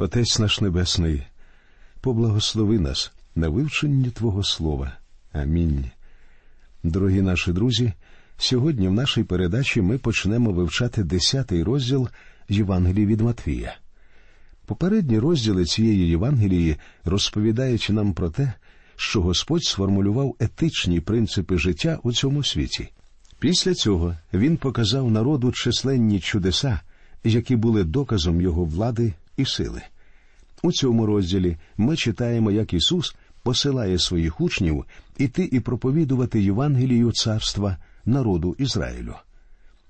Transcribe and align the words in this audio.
Отець 0.00 0.38
наш 0.38 0.60
Небесний, 0.60 1.22
поблагослови 2.00 2.78
нас 2.78 3.12
на 3.34 3.48
вивченні 3.48 4.10
Твого 4.10 4.42
Слова. 4.44 4.92
Амінь. 5.32 5.84
Дорогі 6.82 7.22
наші 7.22 7.52
друзі, 7.52 7.92
сьогодні 8.36 8.88
в 8.88 8.92
нашій 8.92 9.24
передачі 9.24 9.82
ми 9.82 9.98
почнемо 9.98 10.52
вивчати 10.52 11.04
десятий 11.04 11.62
розділ 11.62 12.08
Євангелії 12.48 13.06
від 13.06 13.20
Матвія. 13.20 13.76
Попередні 14.66 15.18
розділи 15.18 15.64
цієї 15.64 16.08
Євангелії 16.08 16.76
розповідають 17.04 17.86
нам 17.90 18.12
про 18.12 18.30
те, 18.30 18.52
що 18.96 19.22
Господь 19.22 19.64
сформулював 19.64 20.36
етичні 20.40 21.00
принципи 21.00 21.58
життя 21.58 21.98
у 22.02 22.12
цьому 22.12 22.44
світі. 22.44 22.88
Після 23.38 23.74
цього 23.74 24.16
він 24.34 24.56
показав 24.56 25.10
народу 25.10 25.52
численні 25.52 26.20
чудеса, 26.20 26.80
які 27.24 27.56
були 27.56 27.84
доказом 27.84 28.40
його 28.40 28.64
влади 28.64 29.14
і 29.38 29.44
сили. 29.44 29.82
У 30.62 30.72
цьому 30.72 31.06
розділі 31.06 31.56
ми 31.76 31.96
читаємо, 31.96 32.50
як 32.50 32.74
Ісус 32.74 33.16
посилає 33.42 33.98
своїх 33.98 34.40
учнів 34.40 34.84
іти 35.18 35.48
і 35.52 35.60
проповідувати 35.60 36.42
Євангелію 36.42 37.12
царства 37.12 37.76
народу 38.04 38.56
Ізраїлю. 38.58 39.14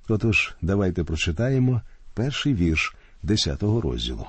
Отож, 0.08 0.55
давайте 0.62 1.05
прочитаємо 1.05 1.82
перший 2.14 2.55
вірш 2.55 2.96
десятого 3.22 3.80
розділу. 3.80 4.27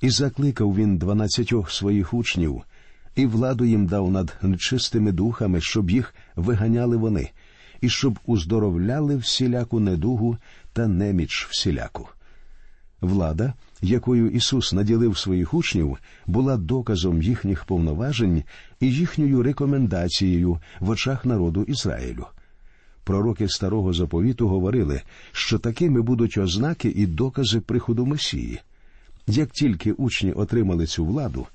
І 0.00 0.10
закликав 0.10 0.76
він 0.76 0.98
дванадцятьох 0.98 1.70
своїх 1.70 2.14
учнів, 2.14 2.62
і 3.16 3.26
владу 3.26 3.64
їм 3.64 3.86
дав 3.86 4.10
над 4.10 4.36
нечистими 4.42 5.12
духами, 5.12 5.60
щоб 5.60 5.90
їх 5.90 6.14
виганяли 6.36 6.96
вони, 6.96 7.30
і 7.80 7.88
щоб 7.88 8.18
уздоровляли 8.26 9.16
всіляку 9.16 9.80
недугу 9.80 10.36
та 10.72 10.86
неміч 10.86 11.46
всіляку. 11.50 12.08
Влада, 13.00 13.54
якою 13.82 14.30
Ісус 14.30 14.72
наділив 14.72 15.18
своїх 15.18 15.54
учнів, 15.54 15.98
була 16.26 16.56
доказом 16.56 17.22
їхніх 17.22 17.64
повноважень 17.64 18.42
і 18.80 18.92
їхньою 18.92 19.42
рекомендацією 19.42 20.58
в 20.80 20.90
очах 20.90 21.24
народу 21.24 21.62
Ізраїлю. 21.62 22.26
Пророки 23.04 23.48
старого 23.48 23.92
заповіту 23.92 24.48
говорили, 24.48 25.02
що 25.32 25.58
такими 25.58 26.02
будуть 26.02 26.38
ознаки 26.38 26.88
і 26.88 27.06
докази 27.06 27.60
приходу 27.60 28.06
Месії. 28.06 28.60
Як 29.26 29.50
тільки 29.50 29.92
учні 29.92 30.32
отримали 30.32 30.86
цю 30.86 31.04
владу, 31.04 31.46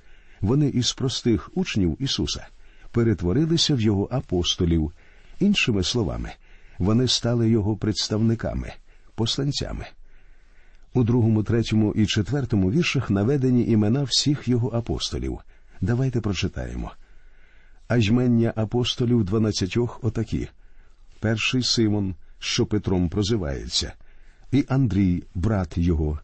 вони 0.42 0.67
із 0.67 0.94
простих 0.94 1.52
учнів 1.53 1.98
Ісуса 2.00 2.48
перетворилися 2.92 3.76
в 3.76 3.81
Його 3.81 4.08
апостолів, 4.11 4.92
іншими 5.39 5.83
словами, 5.83 6.31
вони 6.80 7.08
стали 7.08 7.50
Його 7.50 7.76
представниками, 7.76 8.73
посланцями. 9.16 9.86
У 10.94 11.03
другому, 11.03 11.44
третьому 11.44 11.94
і 11.94 12.05
четвертому 12.05 12.72
віршах 12.72 13.09
наведені 13.09 13.66
імена 13.67 14.03
всіх 14.03 14.47
його 14.47 14.69
апостолів. 14.69 15.39
Давайте 15.81 16.22
прочитаємо. 16.22 16.91
А 17.88 17.99
жмення 17.99 18.53
апостолів 18.55 19.23
дванадцятьох 19.23 19.99
отакі: 20.03 20.47
перший 21.19 21.64
Симон, 21.64 22.16
що 22.39 22.66
Петром 22.66 23.09
прозивається, 23.09 23.94
і 24.52 24.66
Андрій, 24.69 25.23
брат 25.36 25.77
його, 25.77 26.19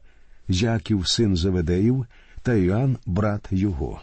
Яків, 0.48 1.08
син 1.08 1.36
Заведеїв, 1.36 2.06
та 2.42 2.54
Іоанн, 2.54 2.98
брат 3.06 3.48
його, 3.52 4.02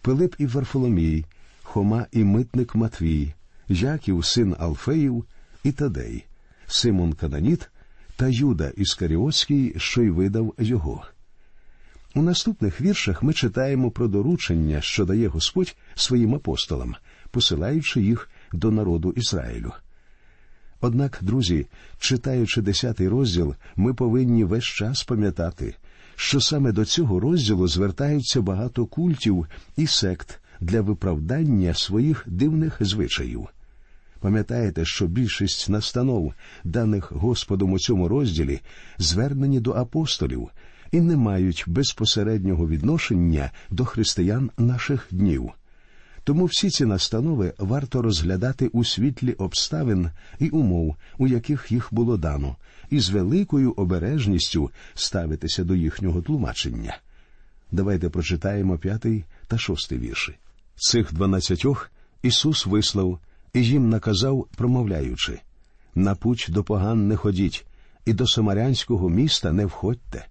Пилип 0.00 0.34
і 0.38 0.46
Варфоломій, 0.46 1.24
Хома 1.62 2.06
і 2.12 2.24
митник 2.24 2.74
Матвій, 2.74 3.34
Яків, 3.68 4.24
син 4.24 4.56
Алфеїв. 4.58 5.24
І 5.64 5.72
Тадей, 5.72 6.24
Симон 6.66 7.12
Кананіт 7.12 7.70
та 8.20 8.28
Юда 8.28 8.72
Іскаріотський, 8.76 9.74
що 9.76 10.02
й 10.02 10.10
видав 10.10 10.54
його. 10.58 11.04
У 12.14 12.22
наступних 12.22 12.80
віршах 12.80 13.22
ми 13.22 13.32
читаємо 13.32 13.90
про 13.90 14.08
доручення, 14.08 14.80
що 14.80 15.04
дає 15.04 15.28
Господь 15.28 15.76
своїм 15.94 16.34
апостолам, 16.34 16.94
посилаючи 17.30 18.00
їх 18.00 18.30
до 18.52 18.70
народу 18.70 19.12
Ізраїлю. 19.16 19.72
Однак, 20.80 21.18
друзі, 21.22 21.66
читаючи 21.98 22.62
десятий 22.62 23.08
розділ, 23.08 23.54
ми 23.76 23.94
повинні 23.94 24.44
весь 24.44 24.64
час 24.64 25.04
пам'ятати, 25.04 25.74
що 26.16 26.40
саме 26.40 26.72
до 26.72 26.84
цього 26.84 27.20
розділу 27.20 27.68
звертаються 27.68 28.40
багато 28.40 28.86
культів 28.86 29.46
і 29.76 29.86
сект 29.86 30.40
для 30.60 30.80
виправдання 30.80 31.74
своїх 31.74 32.24
дивних 32.26 32.76
звичаїв. 32.80 33.48
Пам'ятаєте, 34.20 34.84
що 34.84 35.06
більшість 35.06 35.68
настанов, 35.68 36.34
даних 36.64 37.12
Господом 37.12 37.72
у 37.72 37.78
цьому 37.78 38.08
розділі, 38.08 38.60
звернені 38.98 39.60
до 39.60 39.72
апостолів 39.72 40.48
і 40.92 41.00
не 41.00 41.16
мають 41.16 41.64
безпосереднього 41.66 42.68
відношення 42.68 43.50
до 43.70 43.84
християн 43.84 44.50
наших 44.58 45.06
днів. 45.10 45.50
Тому 46.24 46.44
всі 46.44 46.70
ці 46.70 46.84
настанови 46.84 47.52
варто 47.58 48.02
розглядати 48.02 48.68
у 48.68 48.84
світлі 48.84 49.32
обставин 49.32 50.10
і 50.38 50.48
умов, 50.48 50.96
у 51.18 51.26
яких 51.26 51.72
їх 51.72 51.88
було 51.90 52.16
дано, 52.16 52.56
і 52.90 53.00
з 53.00 53.10
великою 53.10 53.72
обережністю 53.72 54.70
ставитися 54.94 55.64
до 55.64 55.74
їхнього 55.74 56.22
тлумачення. 56.22 56.98
Давайте 57.72 58.08
прочитаємо 58.08 58.78
п'ятий 58.78 59.24
та 59.46 59.58
шостий 59.58 59.98
вірші. 59.98 60.34
Цих 60.76 61.14
дванадцятьох 61.14 61.90
Ісус 62.22 62.66
вислав 62.66 63.18
і 63.54 63.64
їм 63.64 63.88
наказав, 63.88 64.46
промовляючи 64.56 65.40
на 65.94 66.14
путь 66.14 66.46
до 66.48 66.64
поган 66.64 67.08
не 67.08 67.16
ходіть, 67.16 67.66
і 68.06 68.12
до 68.12 68.26
Самарянського 68.26 69.08
міста 69.08 69.52
не 69.52 69.66
входьте, 69.66 70.26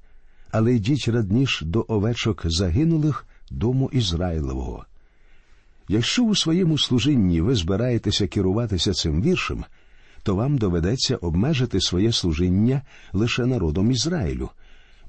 але 0.52 0.74
йдіть 0.74 1.08
радніш 1.08 1.62
до 1.66 1.86
овечок 1.88 2.42
загинулих 2.46 3.26
дому 3.52 3.90
Ізраїлевого. 3.94 4.86
Якщо 5.88 6.24
у 6.24 6.36
своєму 6.36 6.78
служінні 6.78 7.42
ви 7.42 7.56
збираєтеся 7.56 8.28
керуватися 8.28 8.94
цим 8.94 9.22
віршем, 9.22 9.66
то 10.24 10.36
вам 10.36 10.58
доведеться 10.58 11.16
обмежити 11.16 11.82
своє 11.82 12.12
служіння 12.12 12.82
лише 13.14 13.46
народом 13.46 13.92
Ізраїлю, 13.92 14.50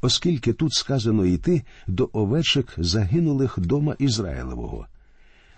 оскільки 0.00 0.52
тут 0.52 0.72
сказано 0.72 1.24
йти 1.24 1.62
до 1.86 2.10
овечок 2.12 2.66
загинулих 2.76 3.58
дома 3.58 3.96
Ізраїлевого. 3.98 4.86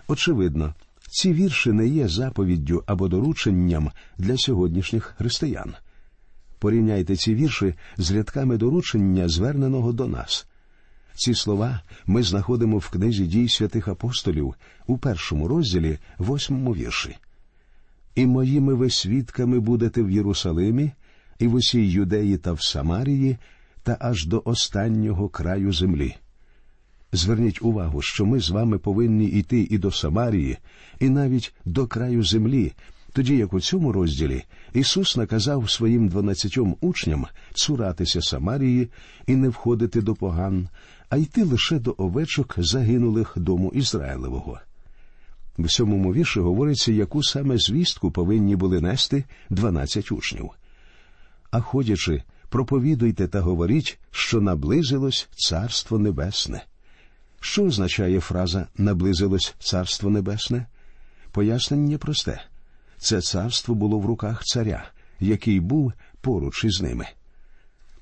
Очевидно, 0.09 0.75
ці 1.13 1.33
вірші 1.33 1.73
не 1.73 1.87
є 1.89 2.09
заповіддю 2.09 2.83
або 2.87 3.09
дорученням 3.09 3.91
для 4.19 4.37
сьогоднішніх 4.37 5.05
християн. 5.05 5.75
Порівняйте 6.59 7.17
ці 7.17 7.35
вірші 7.35 7.75
з 7.97 8.11
рядками 8.11 8.57
доручення, 8.57 9.29
зверненого 9.29 9.93
до 9.93 10.09
нас. 10.09 10.47
Ці 11.15 11.35
слова 11.35 11.81
ми 12.07 12.23
знаходимо 12.23 12.79
в 12.79 12.91
книзі 12.91 13.27
дій 13.27 13.49
святих 13.49 13.89
апостолів 13.89 14.55
у 14.87 14.99
першому 14.99 15.49
розділі, 15.49 15.99
восьмому 16.19 16.75
вірші. 16.75 17.17
І 18.15 18.27
моїми 18.27 18.75
ви 18.75 18.91
свідками 18.91 19.61
будете 19.61 20.03
в 20.03 20.11
Єрусалимі, 20.11 20.93
і 21.39 21.47
в 21.47 21.55
усій 21.55 21.91
юдеї 21.91 22.39
та 22.39 22.53
в 22.53 22.63
Самарії, 22.63 23.39
та 23.83 23.97
аж 24.01 24.27
до 24.27 24.43
останнього 24.45 25.29
краю 25.29 25.73
землі. 25.73 26.17
Зверніть 27.15 27.63
увагу, 27.63 28.03
що 28.03 28.27
ми 28.27 28.41
з 28.41 28.51
вами 28.51 28.79
повинні 28.79 29.27
йти 29.27 29.67
і 29.71 29.79
до 29.79 29.91
Самарії, 29.91 30.59
і 31.01 31.09
навіть 31.09 31.55
до 31.65 31.87
краю 31.87 32.25
землі, 32.25 32.73
тоді 33.13 33.37
як 33.37 33.53
у 33.53 33.61
цьому 33.61 33.93
розділі 33.93 34.45
Ісус 34.73 35.17
наказав 35.17 35.71
своїм 35.71 36.09
дванадцятьом 36.09 36.77
учням 36.81 37.27
цуратися 37.55 38.23
Самарії 38.23 38.89
і 39.27 39.37
не 39.37 39.49
входити 39.49 40.01
до 40.01 40.15
поган, 40.15 40.69
а 41.09 41.17
йти 41.17 41.45
лише 41.45 41.79
до 41.79 41.95
овечок 41.99 42.55
загинулих 42.59 43.33
дому 43.37 43.73
Ізраїлевого. 43.75 44.61
В 45.59 45.71
сьомому 45.71 46.13
вірші 46.13 46.41
говориться, 46.41 46.93
яку 46.93 47.23
саме 47.23 47.59
звістку 47.59 48.11
повинні 48.11 48.57
були 48.57 48.81
нести 48.81 49.25
дванадцять 49.51 50.13
учнів. 50.13 50.51
А 51.51 51.61
ходячи, 51.61 52.23
проповідуйте 52.49 53.29
та 53.29 53.41
говоріть, 53.41 53.99
що 54.11 54.41
наблизилось 54.41 55.29
Царство 55.37 55.99
Небесне. 55.99 56.63
Що 57.45 57.65
означає 57.65 58.21
фраза 58.21 58.67
наблизилось 58.77 59.55
Царство 59.59 60.11
Небесне? 60.11 60.67
Пояснення 61.31 61.99
просте 61.99 62.43
це 62.99 63.21
царство 63.21 63.75
було 63.75 63.99
в 63.99 64.07
руках 64.07 64.43
царя, 64.45 64.91
який 65.21 65.61
був 65.61 65.93
поруч 66.21 66.65
із 66.65 66.83
ними. 66.83 67.07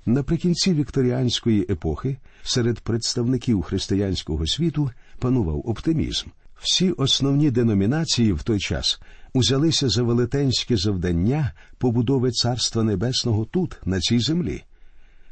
Наприкінці 0.06 0.74
вікторіанської 0.74 1.66
епохи 1.70 2.16
серед 2.42 2.80
представників 2.80 3.62
християнського 3.62 4.46
світу 4.46 4.90
панував 5.18 5.68
оптимізм. 5.68 6.26
Всі 6.60 6.90
основні 6.90 7.50
деномінації 7.50 8.32
в 8.32 8.42
той 8.42 8.58
час 8.58 9.00
узялися 9.32 9.88
за 9.88 10.02
велетенське 10.02 10.76
завдання 10.76 11.52
побудови 11.78 12.30
Царства 12.30 12.82
Небесного 12.82 13.44
тут, 13.44 13.78
на 13.84 14.00
цій 14.00 14.18
землі. 14.20 14.62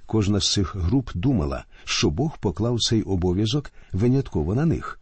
Кожна 0.09 0.41
з 0.41 0.53
цих 0.53 0.77
груп 0.77 1.11
думала, 1.15 1.65
що 1.85 2.11
Бог 2.11 2.39
поклав 2.39 2.81
цей 2.81 3.03
обов'язок 3.03 3.73
винятково 3.93 4.55
на 4.55 4.67
них. 4.67 5.01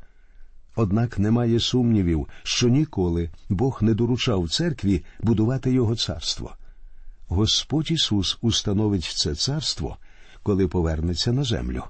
Однак 0.76 1.18
немає 1.18 1.60
сумнівів, 1.60 2.28
що 2.42 2.68
ніколи 2.68 3.30
Бог 3.48 3.78
не 3.82 3.94
доручав 3.94 4.50
церкві 4.50 5.04
будувати 5.20 5.72
його 5.72 5.96
царство. 5.96 6.56
Господь 7.28 7.90
Ісус 7.90 8.38
установить 8.40 9.04
це 9.04 9.34
царство, 9.34 9.96
коли 10.42 10.68
повернеться 10.68 11.32
на 11.32 11.44
землю. 11.44 11.82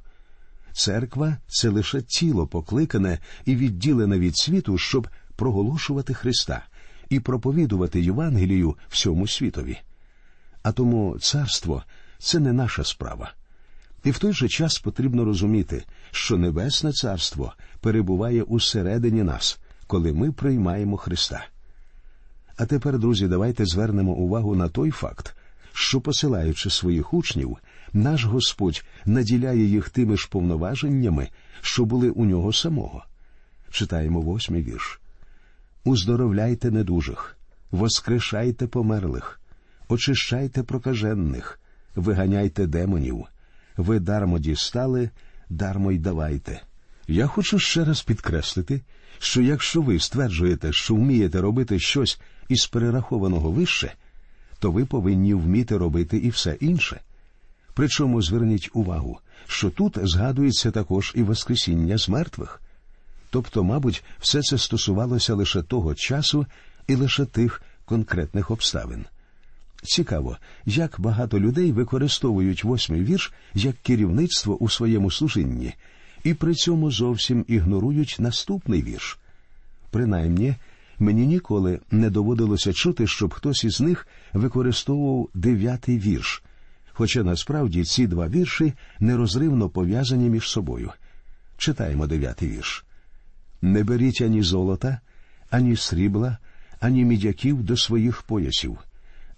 церква 0.73 1.37
це 1.47 1.69
лише 1.69 2.03
тіло 2.03 2.47
покликане 2.47 3.19
і 3.45 3.57
відділене 3.57 4.19
від 4.19 4.37
світу, 4.37 4.79
щоб 4.79 5.09
проголошувати 5.37 6.15
Христа 6.15 6.65
і 7.09 7.21
проповідувати 7.21 8.01
Євангелію 8.01 8.77
всьому 8.89 9.27
світові. 9.27 9.79
А 10.63 10.73
тому 10.73 11.19
царство 11.19 11.83
це 12.19 12.39
не 12.39 12.53
наша 12.53 12.85
справа. 12.85 13.33
І 14.05 14.11
в 14.11 14.19
той 14.19 14.33
же 14.33 14.49
час 14.49 14.79
потрібно 14.79 15.25
розуміти, 15.25 15.85
що 16.11 16.37
Небесне 16.37 16.93
Царство 16.93 17.53
перебуває 17.81 18.43
усередині 18.43 19.23
нас, 19.23 19.59
коли 19.87 20.13
ми 20.13 20.33
приймаємо 20.33 20.97
Христа. 20.97 21.47
А 22.57 22.67
тепер, 22.67 22.99
друзі, 22.99 23.29
давайте 23.29 23.67
звернемо 23.67 24.13
увагу 24.13 24.55
на 24.55 24.69
той 24.69 24.91
факт, 24.91 25.37
що, 25.73 26.01
посилаючи 26.01 26.71
своїх 26.71 27.15
учнів, 27.15 27.57
наш 27.93 28.25
Господь 28.25 28.85
наділяє 29.05 29.65
їх 29.65 29.91
тими 29.91 30.17
ж 30.17 30.29
повноваженнями, 30.31 31.29
що 31.61 31.85
були 31.85 32.11
у 32.11 32.25
нього 32.25 32.53
самого. 32.53 33.05
Читаємо 33.71 34.21
восьмий 34.21 34.63
вірш. 34.63 35.01
Уздоровляйте 35.85 36.71
недужих, 36.71 37.37
воскрешайте 37.71 38.67
померлих, 38.67 39.41
очищайте 39.89 40.63
прокажених, 40.63 41.61
виганяйте 41.97 42.67
демонів, 42.67 43.25
ви 43.77 44.01
дармо 44.01 44.39
дістали, 44.39 45.11
дармо 45.49 45.93
й 45.93 45.99
давайте. 45.99 46.61
Я 47.09 47.27
хочу 47.27 47.59
ще 47.59 47.85
раз 47.85 48.03
підкреслити, 48.03 48.81
що 49.19 49.43
якщо 49.43 49.83
ви 49.83 49.99
стверджуєте, 49.99 50.73
що 50.73 50.95
вмієте 50.95 51.41
робити 51.41 51.79
щось 51.79 52.21
із 52.49 52.67
перерахованого 52.67 53.51
вище, 53.51 53.93
то 54.59 54.71
ви 54.71 54.85
повинні 54.85 55.35
вміти 55.35 55.77
робити 55.77 56.17
і 56.17 56.29
все 56.29 56.57
інше. 56.61 57.01
Причому 57.75 58.23
зверніть 58.23 58.71
увагу, 58.73 59.19
що 59.47 59.71
тут 59.71 59.99
згадується 60.03 60.71
також 60.71 61.13
і 61.15 61.23
Воскресіння 61.23 61.99
з 61.99 62.09
мертвих. 62.09 62.61
Тобто, 63.31 63.65
мабуть, 63.65 64.05
все 64.21 64.43
це 64.43 64.59
стосувалося 64.59 65.35
лише 65.35 65.63
того 65.63 65.95
часу 65.95 66.47
і 66.87 66.95
лише 66.95 67.25
тих 67.25 67.63
конкретних 67.85 68.51
обставин. 68.51 69.05
Цікаво, 69.83 70.37
як 70.67 70.97
багато 70.99 71.41
людей 71.41 71.73
використовують 71.73 72.65
восьмий 72.65 73.05
вірш 73.05 73.33
як 73.55 73.77
керівництво 73.83 74.57
у 74.57 74.69
своєму 74.69 75.11
служінні, 75.11 75.75
і 76.25 76.35
при 76.35 76.55
цьому 76.55 76.91
зовсім 76.91 77.45
ігнорують 77.49 78.17
наступний 78.19 78.83
вірш. 78.83 79.19
Принаймні, 79.91 80.55
мені 80.99 81.27
ніколи 81.27 81.81
не 81.91 82.11
доводилося 82.11 82.73
чути, 82.73 83.07
щоб 83.07 83.35
хтось 83.35 83.65
із 83.65 83.81
них 83.81 84.09
використовував 84.33 85.29
дев'ятий 85.35 85.99
вірш, 85.99 86.43
хоча 86.93 87.23
насправді 87.23 87.85
ці 87.85 88.07
два 88.07 88.29
вірші 88.29 88.73
нерозривно 89.01 89.69
пов'язані 89.69 90.29
між 90.29 90.49
собою. 90.49 90.91
Читаємо 91.57 92.07
дев'ятий 92.07 92.49
вірш. 92.49 92.85
Не 93.63 93.85
беріть 93.85 94.21
ані 94.21 94.43
золота, 94.43 95.01
ані 95.51 95.77
срібла, 95.77 96.39
ані 96.81 97.05
мідяків 97.05 97.63
до 97.63 97.77
своїх 97.77 98.23
поясів, 98.23 98.79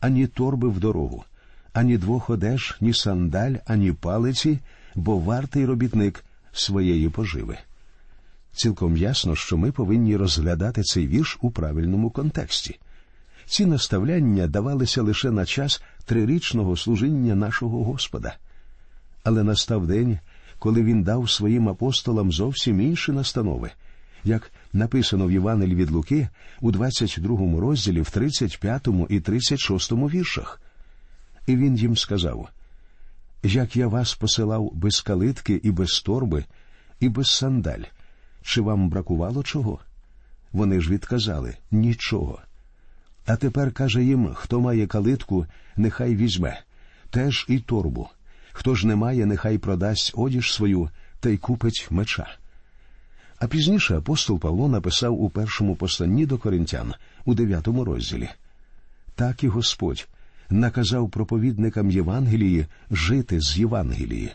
ані 0.01 0.27
торби 0.27 0.69
в 0.69 0.81
дорогу, 0.81 1.25
ані 1.73 1.99
двох 1.99 2.31
одеж, 2.31 2.77
ні 2.81 2.95
сандаль, 2.95 3.55
ані 3.67 3.93
палиці, 3.93 4.59
бо 4.95 5.19
вартий 5.19 5.67
робітник 5.67 6.25
своєї 6.53 7.09
поживи. 7.09 7.59
Цілком 8.53 8.97
ясно, 8.97 9.37
що 9.37 9.57
ми 9.57 9.73
повинні 9.73 10.17
розглядати 10.17 10.83
цей 10.83 11.07
вірш 11.07 11.39
у 11.41 11.51
правильному 11.51 12.11
контексті. 12.11 12.79
Ці 13.47 13.67
наставляння 13.67 14.47
давалися 14.47 15.03
лише 15.03 15.31
на 15.31 15.47
час 15.47 15.83
трирічного 16.05 16.77
служіння 16.77 17.35
нашого 17.35 17.85
Господа. 17.85 18.37
Але 19.25 19.43
настав 19.43 19.87
день, 19.87 20.19
коли 20.59 20.83
він 20.83 21.03
дав 21.03 21.31
своїм 21.31 21.69
апостолам 21.69 22.33
зовсім 22.33 22.81
інші 22.81 23.13
настанови, 23.13 23.71
як 24.25 24.53
написано 24.73 25.27
в 25.27 25.33
Євангелії 25.33 25.77
від 25.77 25.91
Луки 25.91 26.29
у 26.61 26.73
22 26.73 27.61
розділі, 27.61 28.01
в 28.01 28.11
35 28.11 28.89
і 29.09 29.21
36 29.21 29.93
віршах. 29.93 30.61
І 31.47 31.57
він 31.57 31.77
їм 31.77 31.97
сказав: 31.97 32.49
Як 33.43 33.77
я 33.77 33.89
вас 33.89 34.15
посилав 34.15 34.71
без 34.75 35.01
калитки 35.01 35.61
і 35.63 35.71
без 35.71 36.01
торби, 36.01 36.45
і 37.01 37.09
без 37.09 37.31
сандаль, 37.31 37.83
чи 38.43 38.61
вам 38.61 38.89
бракувало 38.89 39.43
чого? 39.43 39.79
Вони 40.53 40.81
ж 40.81 40.91
відказали 40.91 41.57
нічого. 41.71 42.39
А 43.27 43.37
тепер 43.37 43.73
каже 43.73 44.05
їм, 44.05 44.35
хто 44.35 44.61
має 44.61 44.87
калитку, 44.87 45.47
нехай 45.77 46.17
візьме, 46.17 46.61
теж 47.11 47.47
і 47.49 47.59
торбу. 47.59 48.09
Хто 48.53 48.75
ж 48.75 48.87
не 48.87 48.97
має, 48.97 49.27
нехай 49.27 49.59
продасть 49.59 50.13
одіж 50.15 50.53
свою 50.53 50.91
та 51.21 51.29
й 51.31 51.37
купить 51.37 51.87
меча. 51.91 52.27
А 53.41 53.47
пізніше 53.47 53.97
апостол 53.97 54.39
Павло 54.39 54.69
написав 54.69 55.23
у 55.23 55.31
першому 55.31 55.77
посланні 55.77 56.27
до 56.27 56.39
коринтян 56.39 56.95
у 57.25 57.35
дев'ятому 57.35 57.85
розділі 57.85 58.29
так 59.19 59.45
і 59.45 59.49
Господь 59.49 60.09
наказав 60.51 61.11
проповідникам 61.11 61.91
Євангелії 61.91 62.67
жити 62.91 63.41
з 63.41 63.59
Євангелії. 63.59 64.31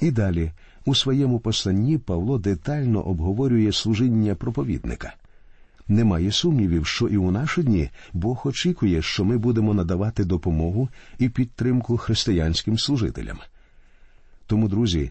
І 0.00 0.10
далі 0.10 0.52
у 0.84 0.94
своєму 0.94 1.40
посланні 1.40 1.98
Павло 1.98 2.38
детально 2.38 3.02
обговорює 3.02 3.72
служіння 3.72 4.34
проповідника. 4.34 5.14
Немає 5.88 6.32
сумнівів, 6.32 6.86
що 6.86 7.08
і 7.08 7.16
у 7.16 7.30
наші 7.30 7.62
дні 7.62 7.90
Бог 8.12 8.42
очікує, 8.44 9.02
що 9.02 9.24
ми 9.24 9.38
будемо 9.38 9.74
надавати 9.74 10.24
допомогу 10.24 10.88
і 11.18 11.28
підтримку 11.28 11.96
християнським 11.96 12.78
служителям. 12.78 13.38
Тому, 14.46 14.68
друзі, 14.68 15.10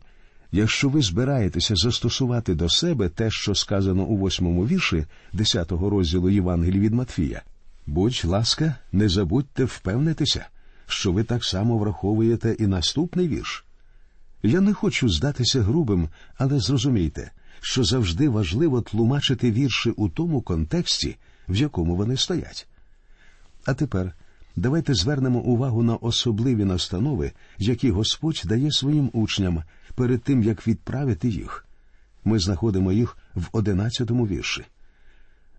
якщо 0.51 0.89
ви 0.89 1.01
збираєтеся 1.01 1.75
застосувати 1.75 2.55
до 2.55 2.69
себе 2.69 3.09
те, 3.09 3.31
що 3.31 3.55
сказано 3.55 4.03
у 4.03 4.17
восьмому 4.17 4.67
вірші 4.67 5.05
десятого 5.33 5.89
розділу 5.89 6.29
Євангелії 6.29 6.79
від 6.79 6.93
Матфія, 6.93 7.41
будь 7.87 8.21
ласка, 8.25 8.75
не 8.91 9.09
забудьте 9.09 9.63
впевнитися, 9.63 10.45
що 10.87 11.11
ви 11.11 11.23
так 11.23 11.45
само 11.45 11.77
враховуєте 11.77 12.55
і 12.59 12.67
наступний 12.67 13.27
вірш. 13.27 13.65
Я 14.43 14.61
не 14.61 14.73
хочу 14.73 15.09
здатися 15.09 15.61
грубим, 15.61 16.09
але 16.37 16.59
зрозумійте, 16.59 17.31
що 17.61 17.83
завжди 17.83 18.29
важливо 18.29 18.81
тлумачити 18.81 19.51
вірші 19.51 19.89
у 19.89 20.09
тому 20.09 20.41
контексті, 20.41 21.17
в 21.49 21.55
якому 21.55 21.95
вони 21.95 22.17
стоять. 22.17 22.67
А 23.65 23.73
тепер 23.73 24.13
давайте 24.55 24.93
звернемо 24.93 25.39
увагу 25.39 25.83
на 25.83 25.95
особливі 25.95 26.65
настанови, 26.65 27.31
які 27.57 27.91
Господь 27.91 28.41
дає 28.45 28.71
своїм 28.71 29.09
учням 29.13 29.63
перед 30.01 30.23
тим, 30.23 30.43
як 30.43 30.67
відправити 30.67 31.29
їх. 31.29 31.65
Ми 32.25 32.39
знаходимо 32.39 32.91
їх 32.91 33.17
в 33.35 33.43
одинадцятому 33.51 34.27
вірші. 34.27 34.65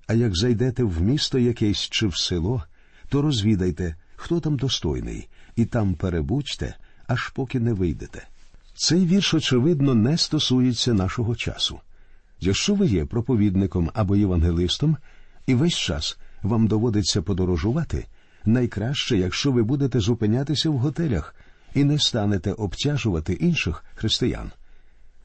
А 0.07 0.15
як 0.15 0.37
зайдете 0.37 0.85
в 0.85 1.03
місто 1.03 1.39
якесь 1.39 1.79
чи 1.79 2.07
в 2.07 2.17
село, 2.17 2.65
то 3.09 3.23
розвідайте, 3.23 3.97
хто 4.17 4.41
там 4.41 4.57
достойний, 4.57 5.29
і 5.57 5.65
там 5.65 5.95
перебудьте, 5.95 6.77
аж 7.07 7.29
поки 7.29 7.61
не 7.61 7.73
вийдете. 7.73 8.29
Цей 8.75 9.07
вірш, 9.07 9.35
очевидно, 9.35 9.95
не 9.95 10.19
стосується 10.19 10.95
нашого 10.95 11.37
часу. 11.37 11.81
Якщо 12.41 12.75
ви 12.75 12.87
є 12.87 13.05
проповідником 13.05 13.91
або 13.95 14.17
євангелистом, 14.17 14.97
і 15.47 15.55
весь 15.55 15.77
час 15.77 16.19
вам 16.43 16.67
доводиться 16.67 17.23
подорожувати, 17.23 18.07
найкраще, 18.45 19.17
якщо 19.17 19.53
ви 19.53 19.63
будете 19.63 20.01
зупинятися 20.01 20.71
в 20.71 20.79
готелях 20.79 21.35
і 21.75 21.85
не 21.85 21.99
станете 21.99 22.53
обтяжувати 22.53 23.33
інших 23.33 23.85
християн. 23.95 24.51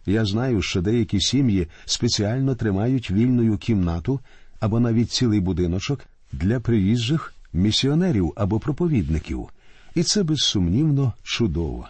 Я 0.06 0.26
знаю, 0.26 0.62
що 0.62 0.82
деякі 0.82 1.22
сім'ї 1.22 1.68
спеціально 1.86 2.56
тримають 2.56 3.12
вільною 3.12 3.58
кімнату 3.58 4.20
або 4.60 4.80
навіть 4.80 5.12
цілий 5.12 5.40
будиночок 5.40 6.00
для 6.32 6.60
приїжджих 6.60 7.34
місіонерів 7.54 8.34
або 8.36 8.60
проповідників, 8.60 9.50
і 9.96 10.04
це 10.04 10.24
безсумнівно 10.24 11.14
чудово. 11.24 11.88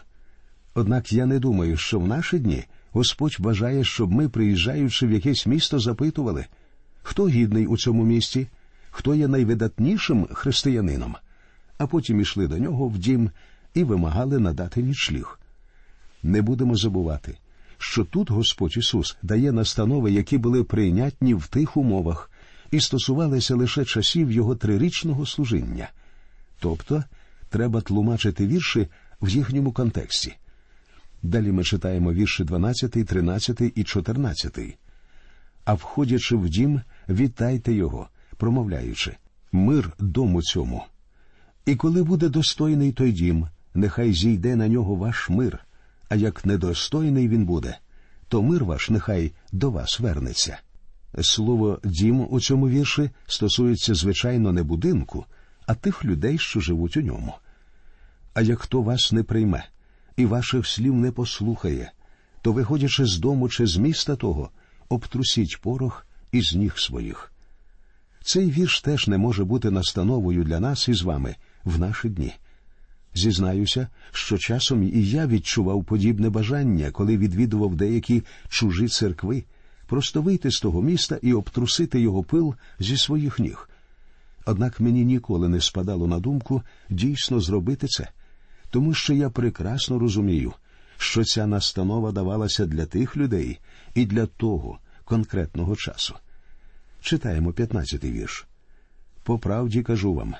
Однак 0.74 1.14
я 1.14 1.26
не 1.26 1.40
думаю, 1.40 1.78
що 1.78 2.00
в 2.00 2.08
наші 2.08 2.40
дні 2.40 2.64
Господь 2.92 3.36
бажає, 3.40 3.84
щоб 3.84 4.12
ми, 4.12 4.30
приїжджаючи 4.30 5.08
в 5.08 5.12
якесь 5.12 5.48
місто, 5.48 5.80
запитували, 5.80 6.46
хто 7.04 7.28
гідний 7.28 7.68
у 7.68 7.78
цьому 7.78 8.04
місті, 8.04 8.48
хто 8.90 9.16
є 9.16 9.28
найвидатнішим 9.28 10.28
християнином, 10.32 11.16
а 11.78 11.88
потім 11.88 12.22
ішли 12.22 12.48
до 12.48 12.58
нього 12.58 12.88
в 12.88 12.98
дім 12.98 13.32
і 13.78 13.84
вимагали 13.84 14.40
надати 14.40 14.82
нічліг. 14.82 15.40
Не 16.24 16.42
будемо 16.42 16.76
забувати, 16.76 17.38
що 17.78 18.04
тут 18.04 18.32
Господь 18.32 18.78
Ісус 18.78 19.18
дає 19.22 19.52
настанови, 19.52 20.12
які 20.12 20.38
були 20.38 20.64
прийнятні 20.64 21.34
в 21.34 21.48
тих 21.48 21.78
умовах 21.78 22.32
і 22.72 22.80
стосувалися 22.80 23.56
лише 23.56 23.86
часів 23.86 24.32
Його 24.32 24.56
трирічного 24.56 25.26
служіння. 25.26 25.90
Тобто 26.60 27.04
треба 27.50 27.82
тлумачити 27.82 28.48
вірші 28.48 28.88
в 29.22 29.30
їхньому 29.30 29.72
контексті. 29.72 30.36
Далі 31.24 31.52
ми 31.52 31.64
читаємо 31.64 32.14
вірші 32.14 32.44
12, 32.44 32.92
13 32.92 33.62
і 33.76 33.84
14. 33.84 34.60
А 35.66 35.74
входячи 35.74 36.36
в 36.36 36.50
дім, 36.50 36.82
вітайте 37.10 37.74
його, 37.74 38.10
промовляючи 38.38 39.16
мир 39.52 39.92
дому 40.00 40.42
цьому. 40.42 40.84
І 41.66 41.76
коли 41.76 42.04
буде 42.04 42.30
достойний 42.30 42.92
той 42.92 43.12
дім, 43.12 43.48
нехай 43.74 44.14
зійде 44.14 44.56
на 44.56 44.68
нього 44.68 44.96
ваш 44.96 45.30
мир, 45.30 45.60
а 46.10 46.16
як 46.16 46.46
недостойний 46.46 47.28
він 47.28 47.46
буде, 47.46 47.78
то 48.28 48.42
мир 48.42 48.66
ваш 48.66 48.90
нехай 48.90 49.32
до 49.52 49.72
вас 49.72 50.00
вернеться. 50.00 50.58
Слово 51.22 51.80
дім 51.84 52.28
у 52.30 52.40
цьому 52.40 52.70
вірші 52.70 53.10
стосується, 53.28 53.96
звичайно, 53.96 54.52
не 54.52 54.64
будинку, 54.64 55.26
а 55.66 55.76
тих 55.76 56.06
людей, 56.06 56.38
що 56.38 56.60
живуть 56.60 56.98
у 56.98 57.02
ньому. 57.02 57.34
А 58.34 58.42
як 58.42 58.60
хто 58.62 58.82
вас 58.82 59.12
не 59.12 59.24
прийме 59.24 59.66
і 60.18 60.26
ваших 60.26 60.68
слів 60.68 60.96
не 60.96 61.12
послухає, 61.12 61.92
то, 62.42 62.52
виходячи 62.52 63.06
з 63.06 63.18
дому 63.18 63.50
чи 63.50 63.68
з 63.68 63.78
міста 63.78 64.16
того, 64.16 64.50
обтрусіть 64.90 65.62
порох 65.62 66.06
із 66.32 66.56
ніг 66.56 66.78
своїх. 66.78 67.32
Цей 68.24 68.52
вірш 68.52 68.82
теж 68.82 69.08
не 69.08 69.18
може 69.18 69.44
бути 69.44 69.72
настановою 69.72 70.44
для 70.44 70.60
нас 70.60 70.88
із 70.88 71.02
вами 71.02 71.36
в 71.64 71.80
наші 71.80 72.10
дні. 72.10 72.34
Зізнаюся, 73.18 73.88
що 74.12 74.38
часом 74.38 74.84
і 74.84 75.10
я 75.10 75.28
відчував 75.28 75.84
подібне 75.84 76.30
бажання, 76.30 76.92
коли 76.92 77.18
відвідував 77.18 77.76
деякі 77.76 78.24
чужі 78.50 78.88
церкви, 78.88 79.44
просто 79.88 80.22
вийти 80.22 80.52
з 80.52 80.60
того 80.60 80.82
міста 80.82 81.20
і 81.22 81.34
обтрусити 81.34 82.00
його 82.02 82.24
пил 82.24 82.56
зі 82.80 82.98
своїх 82.98 83.40
ніг. 83.40 83.70
Однак 84.46 84.80
мені 84.80 85.06
ніколи 85.06 85.50
не 85.50 85.62
спадало 85.62 86.08
на 86.08 86.20
думку 86.20 86.62
дійсно 86.90 87.40
зробити 87.40 87.88
це, 87.88 88.10
тому 88.70 88.94
що 88.94 89.14
я 89.14 89.30
прекрасно 89.30 90.00
розумію, 90.00 90.54
що 90.98 91.24
ця 91.24 91.48
настанова 91.48 92.12
давалася 92.12 92.66
для 92.66 92.86
тих 92.86 93.18
людей 93.18 93.60
і 93.96 94.06
для 94.06 94.26
того 94.26 94.80
конкретного 95.06 95.76
часу. 95.76 96.16
Читаємо 97.02 97.52
15-й 97.52 98.12
вірш. 98.12 98.48
По 99.24 99.40
правді 99.40 99.84
кажу 99.84 100.14
вам 100.14 100.36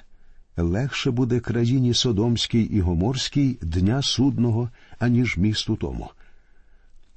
легше 0.58 1.12
буде 1.12 1.40
країні 1.40 1.94
Содомській 1.94 2.62
і 2.62 2.80
Гоморській 2.80 3.58
дня 3.62 4.02
судного, 4.02 4.70
аніж 5.00 5.38
місту 5.38 5.76
тому. 5.76 6.10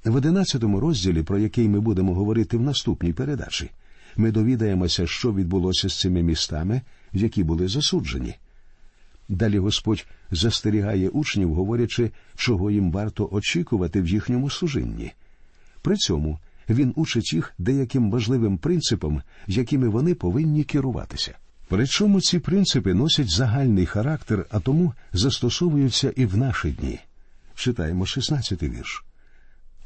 В 0.05 0.15
одинадцятому 0.15 0.81
розділі, 0.81 1.23
про 1.23 1.39
який 1.39 1.69
ми 1.69 1.81
будемо 1.81 2.15
говорити 2.15 2.57
в 2.57 2.63
наступній 2.63 3.13
передачі, 3.13 3.71
ми 4.17 4.31
довідаємося, 4.31 5.07
що 5.07 5.33
відбулося 5.33 5.89
з 5.89 6.01
цими 6.01 6.23
містами, 6.23 6.83
які 7.13 7.45
були 7.45 7.69
засуджені. 7.69 8.35
Далі 9.29 9.59
Господь 9.59 10.07
застерігає 10.31 11.09
учнів, 11.09 11.55
говорячи, 11.55 12.11
чого 12.37 12.71
їм 12.71 12.93
варто 12.93 13.29
очікувати 13.33 14.03
в 14.03 14.09
їхньому 14.09 14.51
служінні. 14.51 15.13
При 15.83 15.97
цьому 15.97 16.39
він 16.69 16.93
учить 16.97 17.33
їх 17.33 17.53
деяким 17.59 18.11
важливим 18.11 18.59
принципам, 18.59 19.23
якими 19.47 19.89
вони 19.89 20.15
повинні 20.15 20.65
керуватися. 20.65 21.35
Причому 21.71 22.21
ці 22.21 22.39
принципи 22.39 22.95
носять 22.95 23.31
загальний 23.31 23.87
характер, 23.87 24.47
а 24.51 24.61
тому 24.61 24.95
застосовуються 25.13 26.13
і 26.17 26.27
в 26.27 26.37
наші 26.37 26.71
дні. 26.71 27.01
Читаємо 27.55 28.05
16-й 28.05 28.69
вірш. 28.69 29.05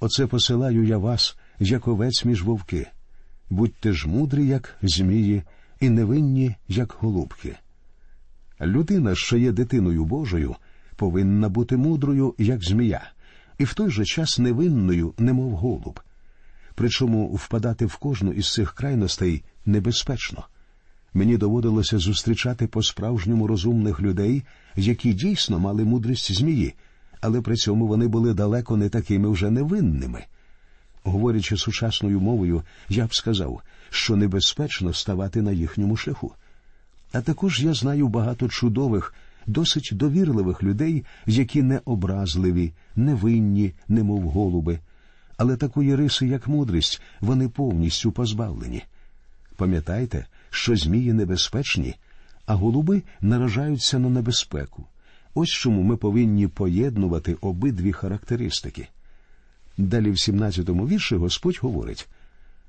Оце 0.01 0.27
посилаю 0.27 0.85
я 0.85 0.99
вас, 0.99 1.37
як 1.59 1.89
овець 1.89 2.25
між 2.25 2.43
вовки. 2.43 2.87
Будьте 3.51 3.93
ж 3.93 4.09
мудрі, 4.09 4.47
як 4.47 4.77
змії, 4.83 5.43
і 5.81 5.91
невинні, 5.91 6.55
як 6.69 6.97
голубки. 7.01 7.57
Людина, 8.61 9.15
що 9.15 9.37
є 9.37 9.53
дитиною 9.53 10.05
Божою, 10.05 10.57
повинна 10.97 11.49
бути 11.49 11.77
мудрою, 11.77 12.35
як 12.39 12.65
змія, 12.65 13.11
і 13.59 13.65
в 13.65 13.75
той 13.75 13.91
же 13.91 14.05
час 14.05 14.39
невинною, 14.39 15.15
немов 15.19 15.53
голуб. 15.53 16.01
Причому 16.75 17.27
впадати 17.27 17.87
в 17.87 17.97
кожну 17.97 18.33
із 18.33 18.53
цих 18.53 18.73
крайностей 18.73 19.45
небезпечно. 19.67 20.45
Мені 21.15 21.37
доводилося 21.37 21.99
зустрічати 21.99 22.67
по 22.67 22.83
справжньому 22.83 23.47
розумних 23.47 24.01
людей, 24.01 24.43
які 24.77 25.13
дійсно 25.13 25.59
мали 25.59 25.85
мудрість 25.85 26.33
змії, 26.33 26.75
але 27.21 27.41
при 27.41 27.57
цьому 27.57 27.87
вони 27.87 28.09
були 28.09 28.35
далеко 28.35 28.77
не 28.77 28.89
такими 28.89 29.29
вже 29.29 29.51
невинними. 29.51 30.25
Говорячи 31.05 31.57
сучасною 31.57 32.21
мовою, 32.21 32.63
я 32.89 33.07
б 33.07 33.15
сказав, 33.15 33.63
що 33.91 34.17
небезпечно 34.17 34.93
ставати 34.93 35.43
на 35.43 35.53
їхньому 35.53 35.97
шляху. 35.97 36.33
А 37.13 37.21
також 37.21 37.63
я 37.63 37.75
знаю 37.75 38.09
багато 38.09 38.49
чудових, 38.49 39.15
досить 39.47 39.91
довірливих 39.93 40.63
людей, 40.63 41.05
які 41.27 41.63
не 41.63 41.81
образливі, 41.85 42.73
невинні, 42.97 43.73
немов 43.89 44.23
голуби, 44.23 44.79
але 45.37 45.57
такої 45.57 45.97
риси, 45.97 46.27
як 46.27 46.49
мудрість, 46.49 47.03
вони 47.21 47.49
повністю 47.49 48.13
позбавлені. 48.13 48.83
Пам'ятайте, 49.57 50.27
що 50.55 50.77
змії 50.77 51.13
небезпечні, 51.13 51.95
а 52.47 52.55
голуби 52.55 53.03
наражаються 53.21 53.99
на 53.99 54.09
небезпеку. 54.09 54.85
Ось 55.35 55.49
чому 55.49 55.83
ми 55.83 55.97
повинні 55.97 56.49
поєднувати 56.49 57.37
обидві 57.41 57.93
характеристики. 57.93 58.89
Далі 59.79 60.11
в 60.11 60.15
17-му 60.15 60.89
вірші 60.89 61.17
Господь 61.17 61.59
говорить 61.63 62.09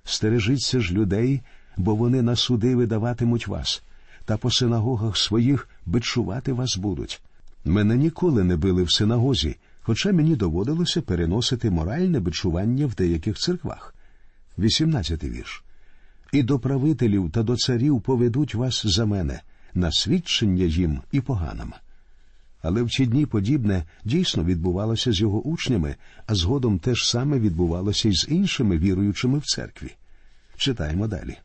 стережіться 0.04 0.80
ж 0.80 0.94
людей, 0.94 1.42
бо 1.78 1.96
вони 1.96 2.22
на 2.22 2.36
суди 2.36 2.76
видаватимуть 2.76 3.48
вас, 3.48 3.84
та 4.26 4.38
по 4.38 4.52
синагогах 4.52 5.18
своїх 5.18 5.70
бичувати 5.86 6.54
вас 6.54 6.78
будуть. 6.78 7.22
Мене 7.66 7.96
ніколи 7.98 8.44
не 8.44 8.58
били 8.58 8.84
в 8.84 8.92
синагозі, 8.92 9.56
хоча 9.82 10.12
мені 10.12 10.36
доводилося 10.36 11.02
переносити 11.02 11.72
моральне 11.72 12.20
бичування 12.20 12.86
в 12.86 12.96
деяких 12.96 13.38
церквах. 13.38 13.96
18-й 14.58 15.30
вірш. 15.30 15.65
І 16.36 16.44
до 16.44 16.60
правителів 16.60 17.32
та 17.32 17.44
до 17.44 17.58
царів 17.58 18.02
поведуть 18.02 18.56
вас 18.56 18.82
за 18.86 19.06
мене, 19.06 19.42
на 19.74 19.92
свідчення 19.92 20.66
їм 20.66 21.02
і 21.12 21.22
поганам. 21.22 21.74
Але 22.62 22.82
в 22.82 22.90
ті 22.90 23.06
дні 23.06 23.26
подібне 23.26 23.84
дійсно 24.04 24.44
відбувалося 24.44 25.12
з 25.12 25.22
його 25.22 25.42
учнями, 25.42 25.96
а 26.28 26.36
згодом 26.36 26.80
те 26.80 26.96
ж 26.96 27.10
саме 27.10 27.40
відбувалося 27.40 28.10
й 28.10 28.14
з 28.14 28.28
іншими 28.30 28.78
віруючими 28.78 29.40
в 29.40 29.46
церкві. 29.46 29.96
Читаємо 30.58 31.08
далі. 31.08 31.38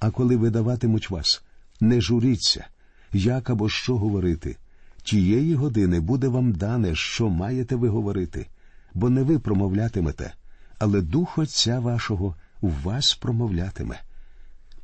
А 0.00 0.10
коли 0.10 0.36
видаватимуть 0.36 1.10
вас, 1.10 1.42
не 1.80 2.00
журіться, 2.00 2.66
як 3.12 3.50
або 3.50 3.68
що 3.68 3.96
говорити. 3.96 4.56
Тієї 5.02 5.54
години 5.54 6.00
буде 6.00 6.28
вам 6.28 6.52
дане, 6.52 6.94
що 6.94 7.28
маєте 7.28 7.76
ви 7.76 7.88
говорити, 7.88 8.46
бо 8.94 9.10
не 9.10 9.22
ви 9.22 9.38
промовлятимете, 9.38 10.34
але 10.78 11.02
Дух 11.02 11.38
Отця 11.38 11.80
вашого 11.80 12.34
у 12.60 12.68
вас 12.68 13.14
промовлятиме. 13.14 14.00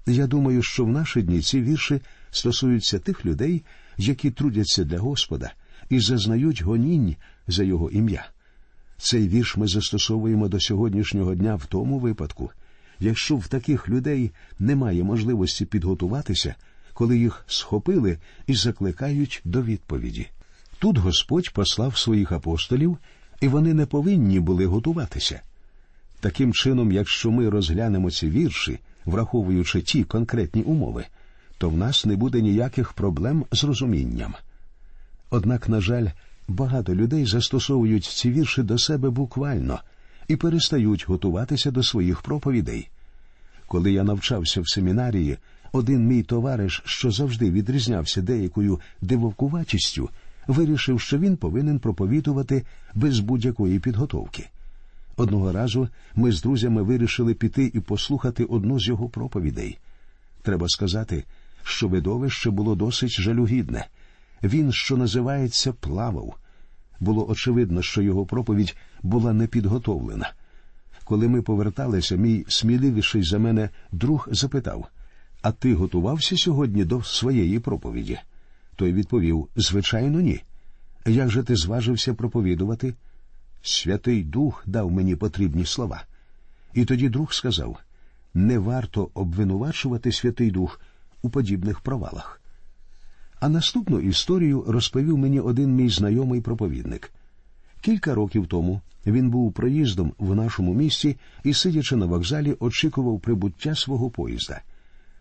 Я 0.06 0.26
думаю, 0.26 0.62
що 0.62 0.84
в 0.84 0.88
наші 0.88 1.22
дні 1.22 1.40
ці 1.40 1.60
вірші 1.60 2.00
стосуються 2.30 2.98
тих 2.98 3.26
людей, 3.26 3.64
які 3.96 4.30
трудяться 4.30 4.84
для 4.84 4.98
Господа 4.98 5.52
і 5.90 6.00
зазнають 6.00 6.62
гонінь 6.62 7.16
за 7.46 7.64
Його 7.64 7.90
ім'я. 7.90 8.26
Цей 8.98 9.28
вірш 9.28 9.56
ми 9.56 9.68
застосовуємо 9.68 10.48
до 10.48 10.60
сьогоднішнього 10.60 11.34
дня 11.34 11.54
в 11.54 11.66
тому 11.66 11.98
випадку, 11.98 12.50
якщо 13.00 13.36
в 13.36 13.48
таких 13.48 13.88
людей 13.88 14.30
немає 14.58 15.02
можливості 15.02 15.64
підготуватися, 15.64 16.54
коли 16.92 17.18
їх 17.18 17.44
схопили 17.46 18.18
і 18.46 18.54
закликають 18.54 19.40
до 19.44 19.62
відповіді. 19.62 20.28
Тут 20.78 20.98
Господь 20.98 21.50
послав 21.50 21.96
своїх 21.96 22.32
апостолів, 22.32 22.98
і 23.40 23.48
вони 23.48 23.74
не 23.74 23.86
повинні 23.86 24.40
були 24.40 24.66
готуватися. 24.66 25.40
Таким 26.22 26.52
чином, 26.52 26.92
якщо 26.92 27.30
ми 27.30 27.48
розглянемо 27.48 28.10
ці 28.10 28.30
вірші, 28.30 28.78
враховуючи 29.04 29.80
ті 29.80 30.04
конкретні 30.04 30.62
умови, 30.62 31.04
то 31.58 31.68
в 31.68 31.76
нас 31.76 32.06
не 32.06 32.16
буде 32.16 32.40
ніяких 32.40 32.92
проблем 32.92 33.44
з 33.52 33.64
розумінням. 33.64 34.34
Однак, 35.30 35.68
на 35.68 35.80
жаль, 35.80 36.06
багато 36.48 36.94
людей 36.94 37.26
застосовують 37.26 38.04
ці 38.04 38.30
вірші 38.30 38.62
до 38.62 38.78
себе 38.78 39.10
буквально 39.10 39.80
і 40.28 40.36
перестають 40.36 41.08
готуватися 41.08 41.70
до 41.70 41.82
своїх 41.82 42.22
проповідей. 42.22 42.88
Коли 43.66 43.92
я 43.92 44.04
навчався 44.04 44.60
в 44.60 44.68
семінарії, 44.68 45.38
один 45.72 46.06
мій 46.06 46.22
товариш, 46.22 46.82
що 46.84 47.10
завжди 47.10 47.50
відрізнявся 47.50 48.22
деякою 48.22 48.80
дивовкуватістю, 49.00 50.10
вирішив, 50.46 51.00
що 51.00 51.18
він 51.18 51.36
повинен 51.36 51.78
проповідувати 51.78 52.62
без 52.94 53.18
будь-якої 53.18 53.78
підготовки. 53.78 54.48
Одного 55.16 55.52
разу 55.52 55.88
ми 56.14 56.32
з 56.32 56.42
друзями 56.42 56.82
вирішили 56.82 57.34
піти 57.34 57.70
і 57.74 57.80
послухати 57.80 58.44
одну 58.44 58.80
з 58.80 58.88
його 58.88 59.08
проповідей. 59.08 59.78
Треба 60.42 60.68
сказати, 60.68 61.24
що 61.62 61.88
видовище 61.88 62.50
було 62.50 62.74
досить 62.74 63.20
жалюгідне. 63.20 63.86
Він, 64.42 64.72
що 64.72 64.96
називається, 64.96 65.72
плавав. 65.72 66.34
Було 67.00 67.28
очевидно, 67.28 67.82
що 67.82 68.02
його 68.02 68.26
проповідь 68.26 68.76
була 69.02 69.32
непідготовлена. 69.32 70.32
Коли 71.04 71.28
ми 71.28 71.42
поверталися, 71.42 72.16
мій 72.16 72.44
сміливіший 72.48 73.22
за 73.22 73.38
мене 73.38 73.70
друг 73.92 74.28
запитав 74.30 74.86
А 75.42 75.52
ти 75.52 75.74
готувався 75.74 76.36
сьогодні 76.36 76.84
до 76.84 77.02
своєї 77.02 77.58
проповіді? 77.58 78.18
Той 78.76 78.92
відповів 78.92 79.48
Звичайно, 79.56 80.20
ні. 80.20 80.42
Як 81.06 81.30
же 81.30 81.42
ти 81.42 81.56
зважився 81.56 82.14
проповідувати? 82.14 82.94
Святий 83.62 84.24
Дух 84.24 84.62
дав 84.66 84.90
мені 84.90 85.16
потрібні 85.16 85.66
слова. 85.66 86.04
І 86.74 86.84
тоді 86.84 87.08
друг 87.08 87.32
сказав 87.32 87.78
не 88.34 88.58
варто 88.58 89.10
обвинувачувати 89.14 90.12
Святий 90.12 90.50
Дух 90.50 90.80
у 91.22 91.30
подібних 91.30 91.80
провалах. 91.80 92.40
А 93.40 93.48
наступну 93.48 94.00
історію 94.00 94.64
розповів 94.68 95.18
мені 95.18 95.40
один 95.40 95.74
мій 95.74 95.88
знайомий 95.88 96.40
проповідник. 96.40 97.12
Кілька 97.80 98.14
років 98.14 98.46
тому 98.46 98.80
він 99.06 99.30
був 99.30 99.52
проїздом 99.52 100.12
в 100.18 100.34
нашому 100.34 100.74
місті 100.74 101.16
і, 101.44 101.54
сидячи 101.54 101.96
на 101.96 102.06
вокзалі, 102.06 102.56
очікував 102.60 103.20
прибуття 103.20 103.74
свого 103.74 104.10
поїзда. 104.10 104.60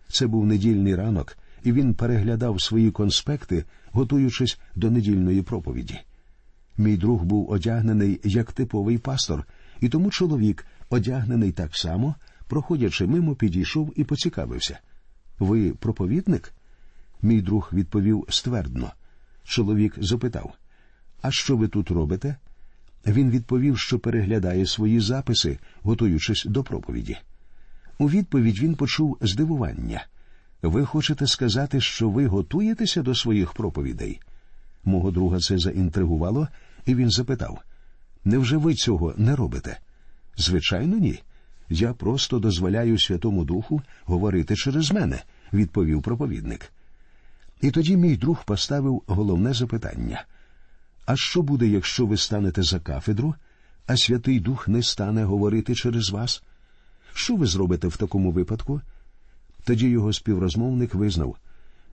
Це 0.08 0.28
був 0.28 0.46
недільний 0.46 0.96
ранок, 0.96 1.38
і 1.64 1.72
він 1.72 1.94
переглядав 1.94 2.62
свої 2.62 2.92
конспекти, 2.92 3.66
готуючись 3.92 4.60
до 4.76 4.92
недільної 4.92 5.42
проповіді. 5.42 6.00
Мій 6.78 6.98
друг 6.98 7.24
був 7.24 7.52
одягнений 7.52 8.20
як 8.24 8.52
типовий 8.52 8.98
пастор, 8.98 9.48
і 9.80 9.90
тому 9.90 10.12
чоловік, 10.12 10.66
одягнений 10.90 11.52
так 11.52 11.76
само, 11.76 12.16
проходячи 12.48 13.08
мимо, 13.08 13.36
підійшов 13.36 13.94
і 13.96 14.04
поцікавився. 14.04 14.80
Ви 15.40 15.72
проповідник? 15.72 16.54
Мій 17.22 17.42
друг 17.42 17.70
відповів 17.74 18.26
ствердно. 18.30 18.92
Чоловік 19.44 19.96
запитав 19.98 20.54
А 21.22 21.32
що 21.32 21.58
ви 21.58 21.68
тут 21.68 21.92
робите? 21.92 22.36
Він 23.08 23.30
відповів, 23.30 23.80
що 23.80 24.00
переглядає 24.00 24.66
свої 24.66 25.00
записи, 25.00 25.60
готуючись 25.82 26.46
до 26.46 26.64
проповіді. 26.64 27.18
У 27.98 28.10
відповідь 28.10 28.60
він 28.60 28.76
почув 28.76 29.18
здивування. 29.22 30.06
Ви 30.62 30.86
хочете 30.86 31.28
сказати, 31.28 31.82
що 31.82 32.10
ви 32.10 32.28
готуєтеся 32.28 33.02
до 33.02 33.16
своїх 33.16 33.54
проповідей? 33.54 34.20
Мого 34.86 35.12
друга 35.12 35.40
це 35.40 35.58
заінтригувало, 35.58 36.48
і 36.86 36.96
він 36.96 37.10
запитав 37.10 37.62
Невже 38.26 38.58
ви 38.58 38.74
цього 38.74 39.14
не 39.18 39.36
робите? 39.36 39.80
Звичайно, 40.38 40.98
ні. 40.98 41.20
Я 41.70 41.94
просто 41.94 42.40
дозволяю 42.40 43.00
Святому 43.00 43.46
Духу 43.46 43.82
говорити 44.06 44.56
через 44.56 44.92
мене, 44.92 45.22
відповів 45.54 46.02
проповідник. 46.02 46.72
І 47.62 47.72
тоді 47.72 47.98
мій 47.98 48.18
друг 48.18 48.46
поставив 48.46 49.02
головне 49.08 49.54
запитання 49.54 50.26
а 51.06 51.16
що 51.16 51.42
буде, 51.42 51.68
якщо 51.68 52.06
ви 52.06 52.18
станете 52.18 52.64
за 52.64 52.80
кафедру, 52.80 53.36
а 53.88 53.98
Святий 53.98 54.40
Дух 54.40 54.68
не 54.68 54.84
стане 54.84 55.24
говорити 55.24 55.76
через 55.76 56.10
вас? 56.10 56.44
Що 57.14 57.36
ви 57.36 57.46
зробите 57.46 57.88
в 57.88 57.98
такому 57.98 58.32
випадку? 58.32 58.82
Тоді 59.64 59.90
його 59.90 60.14
співрозмовник 60.14 60.96
визнав 60.96 61.38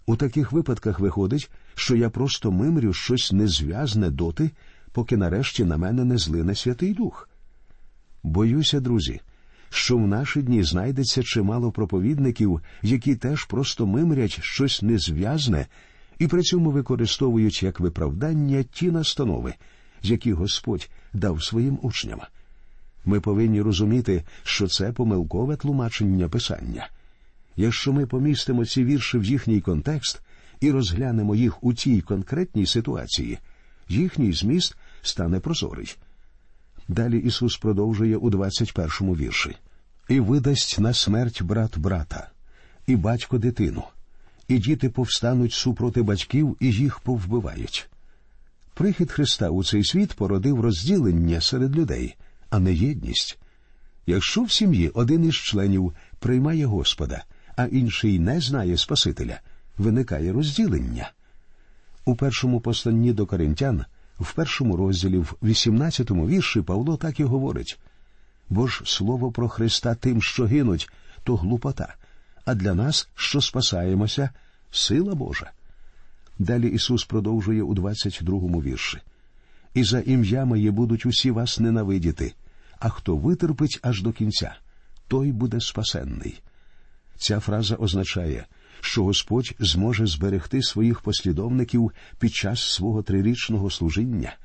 у 0.09 0.17
таких 0.17 0.53
випадках 0.53 1.01
виходить, 1.01 1.51
що 1.75 1.97
я 1.97 2.11
просто 2.11 2.53
мимрю 2.53 2.93
щось 2.93 3.33
незв'язне 3.33 4.11
доти, 4.11 4.51
поки 4.93 5.17
нарешті 5.17 5.65
на 5.65 5.77
мене 5.77 6.05
не 6.05 6.19
злине 6.19 6.55
Святий 6.55 6.95
Дух. 6.95 7.29
Боюся, 8.23 8.81
друзі, 8.81 9.21
що 9.71 9.97
в 9.97 10.09
наші 10.09 10.43
дні 10.43 10.63
знайдеться 10.63 11.23
чимало 11.23 11.73
проповідників, 11.73 12.61
які 12.83 13.17
теж 13.17 13.45
просто 13.45 13.87
мимрять 13.87 14.39
щось 14.43 14.83
незв'язне 14.83 15.67
і 16.19 16.27
при 16.27 16.43
цьому 16.43 16.71
використовують 16.71 17.63
як 17.63 17.81
виправдання 17.81 18.63
ті 18.63 18.91
настанови, 18.91 19.55
які 20.03 20.33
Господь 20.33 20.91
дав 21.13 21.45
своїм 21.45 21.79
учням. 21.83 22.21
Ми 23.05 23.21
повинні 23.21 23.63
розуміти, 23.63 24.25
що 24.43 24.67
це 24.69 24.93
помилкове 24.93 25.57
тлумачення 25.57 26.29
Писання. 26.29 26.89
Якщо 27.61 27.93
ми 27.93 28.07
помістимо 28.07 28.67
ці 28.67 28.85
вірші 28.85 29.19
в 29.19 29.25
їхній 29.25 29.61
контекст 29.61 30.21
і 30.61 30.71
розглянемо 30.71 31.35
їх 31.35 31.65
у 31.65 31.75
тій 31.75 32.01
конкретній 32.01 32.67
ситуації, 32.67 33.39
їхній 33.89 34.33
зміст 34.33 34.77
стане 35.03 35.41
прозорий. 35.41 35.97
Далі 36.89 37.19
Ісус 37.19 37.57
продовжує 37.57 38.17
у 38.17 38.31
21-му 38.31 39.17
вірші 39.17 39.57
і 40.09 40.21
видасть 40.21 40.79
на 40.79 40.95
смерть 40.95 41.43
брат 41.43 41.79
брата, 41.79 42.31
і 42.87 42.97
батько 42.97 43.39
дитину, 43.39 43.83
і 44.49 44.59
діти 44.59 44.89
повстануть 44.89 45.53
супроти 45.53 46.03
батьків 46.03 46.57
і 46.61 46.73
їх 46.73 47.01
повбивають. 47.01 47.89
Прихід 48.75 49.13
Христа 49.13 49.51
у 49.51 49.65
цей 49.65 49.85
світ 49.85 50.13
породив 50.13 50.61
розділення 50.61 51.41
серед 51.41 51.77
людей, 51.77 52.17
а 52.51 52.59
не 52.59 52.75
єдність. 52.75 53.39
Якщо 54.07 54.43
в 54.43 54.53
сім'ї 54.53 54.89
один 54.89 55.25
із 55.25 55.35
членів 55.35 55.93
приймає 56.19 56.67
Господа, 56.67 57.25
а 57.59 57.65
інший 57.65 58.19
не 58.19 58.41
знає 58.41 58.77
Спасителя, 58.77 59.41
виникає 59.79 60.33
розділення. 60.33 61.11
У 62.05 62.15
першому 62.15 62.61
посланні 62.61 63.13
до 63.13 63.27
коринтян, 63.27 63.85
в 64.21 64.33
першому 64.33 64.77
розділі, 64.77 65.19
в 65.19 65.37
18-му 65.43 66.29
вірші 66.29 66.61
Павло 66.61 66.97
так 66.97 67.21
і 67.21 67.25
говорить 67.25 67.79
бо 68.51 68.67
ж 68.67 68.83
слово 68.85 69.33
про 69.33 69.49
Христа 69.49 69.95
тим, 69.95 70.23
що 70.23 70.45
гинуть, 70.45 70.91
то 71.25 71.37
глупота, 71.37 71.95
а 72.45 72.55
для 72.55 72.75
нас, 72.75 73.09
що 73.15 73.41
спасаємося, 73.41 74.31
сила 74.71 75.15
Божа. 75.15 75.51
Далі 76.39 76.69
Ісус 76.69 77.05
продовжує 77.05 77.63
у 77.63 77.75
22-му 77.75 78.63
вірші. 78.63 78.99
І 79.75 79.85
за 79.85 80.01
ім'я 80.01 80.45
моє 80.45 80.71
будуть 80.71 81.07
усі 81.07 81.31
вас 81.31 81.61
ненавидіти, 81.61 82.35
а 82.79 82.89
хто 82.89 83.17
витерпить 83.17 83.79
аж 83.83 84.03
до 84.03 84.13
кінця, 84.13 84.57
той 85.09 85.33
буде 85.33 85.61
спасенний. 85.61 86.41
Ця 87.19 87.41
фраза 87.41 87.75
означає, 87.75 88.47
що 88.81 89.05
Господь 89.05 89.55
зможе 89.59 90.07
зберегти 90.07 90.63
своїх 90.63 91.01
послідовників 91.01 91.93
під 92.19 92.35
час 92.35 92.73
свого 92.73 93.03
трирічного 93.03 93.71
служіння. 93.71 94.37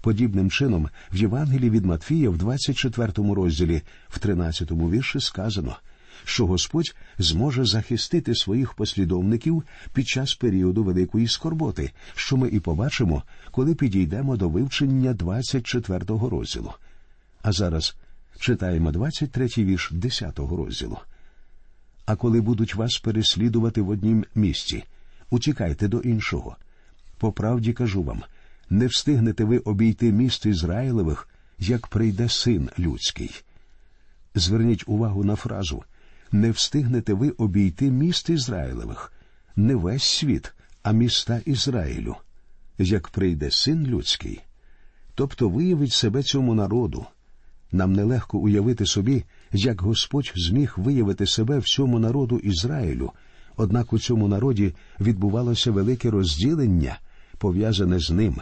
Подібним 0.00 0.50
чином, 0.50 0.88
в 1.12 1.16
Євангелії 1.16 1.70
від 1.70 1.84
Матфія, 1.84 2.30
в 2.30 2.36
24 2.36 3.12
розділі, 3.16 3.82
в 4.08 4.18
13 4.18 4.70
вірші 4.70 5.20
сказано, 5.20 5.76
що 6.24 6.46
Господь 6.46 6.94
зможе 7.18 7.64
захистити 7.64 8.34
своїх 8.34 8.74
послідовників 8.74 9.62
під 9.92 10.08
час 10.08 10.34
періоду 10.34 10.84
великої 10.84 11.28
скорботи, 11.28 11.90
що 12.14 12.36
ми 12.36 12.48
і 12.48 12.60
побачимо, 12.60 13.22
коли 13.50 13.74
підійдемо 13.74 14.36
до 14.36 14.48
вивчення 14.48 15.14
24 15.14 16.04
розділу. 16.08 16.72
А 17.42 17.52
зараз 17.52 17.96
читаємо 18.38 18.92
23 18.92 19.48
вірш 19.58 19.90
10 19.92 20.38
розділу. 20.38 20.98
А 22.06 22.16
коли 22.16 22.40
будуть 22.40 22.74
вас 22.74 22.98
переслідувати 22.98 23.82
в 23.82 23.88
однім 23.88 24.24
місці, 24.34 24.84
утікайте 25.30 25.88
до 25.88 25.98
іншого. 25.98 26.56
По 27.18 27.32
правді 27.32 27.72
кажу 27.72 28.02
вам 28.02 28.22
не 28.70 28.86
встигнете 28.86 29.44
ви 29.44 29.58
обійти 29.58 30.12
міст 30.12 30.46
Ізраїлевих, 30.46 31.28
як 31.58 31.86
прийде 31.86 32.28
син 32.28 32.70
людський. 32.78 33.42
Зверніть 34.34 34.84
увагу 34.86 35.24
на 35.24 35.36
фразу 35.36 35.84
не 36.32 36.50
встигнете 36.50 37.14
ви 37.14 37.30
обійти 37.30 37.90
міст 37.90 38.30
Ізраїлевих, 38.30 39.12
не 39.56 39.74
весь 39.74 40.04
світ, 40.04 40.52
а 40.82 40.92
міста 40.92 41.40
Ізраїлю, 41.46 42.16
як 42.78 43.08
прийде 43.08 43.50
син 43.50 43.86
людський. 43.86 44.40
Тобто 45.14 45.48
виявить 45.48 45.92
себе 45.92 46.22
цьому 46.22 46.54
народу. 46.54 47.06
Нам 47.72 47.92
нелегко 47.92 48.38
уявити 48.38 48.86
собі, 48.86 49.24
як 49.52 49.80
Господь 49.80 50.32
зміг 50.36 50.74
виявити 50.76 51.26
себе 51.26 51.58
всьому 51.58 51.98
народу 51.98 52.38
Ізраїлю, 52.38 53.12
однак 53.56 53.92
у 53.92 53.98
цьому 53.98 54.28
народі 54.28 54.74
відбувалося 55.00 55.70
велике 55.70 56.10
розділення, 56.10 56.98
пов'язане 57.38 57.98
з 57.98 58.10
ним. 58.10 58.36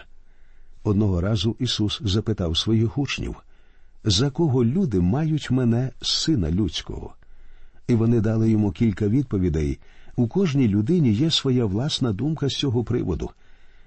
Одного 0.85 1.21
разу 1.21 1.57
Ісус 1.59 2.01
запитав 2.05 2.57
своїх 2.57 2.99
учнів, 2.99 3.37
за 4.05 4.31
кого 4.31 4.65
люди 4.65 5.01
мають 5.01 5.51
мене 5.51 5.91
сина 6.03 6.51
людського? 6.51 7.15
І 7.89 7.95
вони 7.95 8.21
дали 8.21 8.51
йому 8.51 8.73
кілька 8.73 9.09
відповідей. 9.09 9.79
У 10.17 10.29
кожній 10.29 10.69
людині 10.69 11.13
є 11.13 11.31
своя 11.31 11.65
власна 11.65 12.13
думка 12.13 12.49
з 12.49 12.53
цього 12.53 12.85
приводу, 12.85 13.31